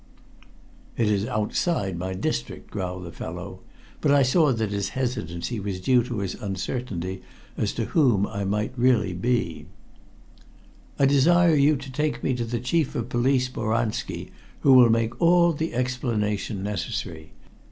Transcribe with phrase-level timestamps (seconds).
[0.97, 3.59] "It is outside my district," growled the fellow,
[4.01, 7.21] but I saw that his hesitancy was due to his uncertainty
[7.55, 8.41] as to whom I
[8.75, 9.67] really might be.
[10.97, 15.21] "I desire you to take me to the Chief of Police Boranski, who will make
[15.21, 17.33] all the explanation necessary.